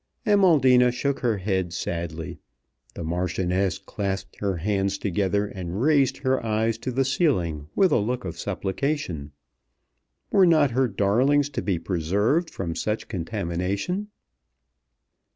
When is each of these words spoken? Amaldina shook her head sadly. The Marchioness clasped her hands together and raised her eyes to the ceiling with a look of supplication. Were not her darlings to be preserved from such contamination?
Amaldina 0.25 0.91
shook 0.91 1.19
her 1.19 1.37
head 1.37 1.71
sadly. 1.73 2.39
The 2.95 3.03
Marchioness 3.03 3.77
clasped 3.77 4.37
her 4.39 4.57
hands 4.57 4.97
together 4.97 5.45
and 5.45 5.79
raised 5.79 6.17
her 6.25 6.43
eyes 6.43 6.79
to 6.79 6.91
the 6.91 7.05
ceiling 7.05 7.67
with 7.75 7.91
a 7.91 7.97
look 7.99 8.25
of 8.25 8.39
supplication. 8.39 9.31
Were 10.31 10.47
not 10.47 10.71
her 10.71 10.87
darlings 10.87 11.51
to 11.51 11.61
be 11.61 11.77
preserved 11.77 12.49
from 12.49 12.73
such 12.75 13.09
contamination? 13.09 14.07